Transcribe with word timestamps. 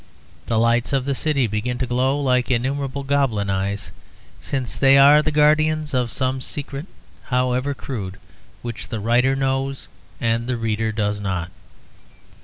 The 0.47 0.57
lights 0.57 0.93
of 0.93 1.05
the 1.05 1.13
city 1.13 1.45
begin 1.45 1.77
to 1.77 1.85
glow 1.85 2.19
like 2.19 2.49
innumerable 2.49 3.03
goblin 3.03 3.51
eyes, 3.51 3.91
since 4.41 4.75
they 4.79 4.97
are 4.97 5.21
the 5.21 5.29
guardians 5.31 5.93
of 5.93 6.11
some 6.11 6.41
secret, 6.41 6.87
however 7.25 7.75
crude, 7.75 8.17
which 8.63 8.87
the 8.87 8.99
writer 8.99 9.35
knows 9.35 9.89
and 10.19 10.47
the 10.47 10.57
reader 10.57 10.91
does 10.91 11.19
not. 11.19 11.51